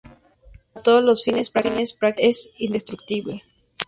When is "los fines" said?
1.03-1.51